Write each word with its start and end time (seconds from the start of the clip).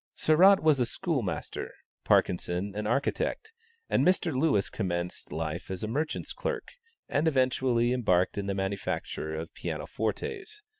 Sarratt 0.15 0.59
was 0.63 0.79
a 0.79 0.85
schoolmaster, 0.87 1.75
Parkinson 2.05 2.73
an 2.75 2.87
architect, 2.87 3.53
and 3.87 4.03
Mr. 4.03 4.35
Lewis 4.35 4.67
commenced 4.67 5.31
life 5.31 5.69
as 5.69 5.83
a 5.83 5.87
merchant's 5.87 6.33
clerk, 6.33 6.69
and 7.07 7.27
eventually 7.27 7.93
embarked 7.93 8.35
in 8.35 8.47
the 8.47 8.55
manufacture 8.55 9.35
of 9.35 9.53
piano 9.53 9.85
fortes. 9.85 10.63